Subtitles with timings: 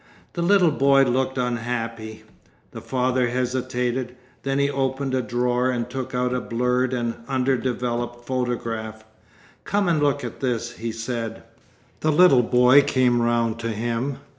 [0.33, 2.23] The little boy looked unhappy.
[2.71, 4.15] The father hesitated.
[4.41, 9.05] Then he opened a drawer and took out a blurred and under developed photograph.
[9.63, 11.43] 'Come and look at this,' he said.
[11.99, 14.17] The little boy came round to him.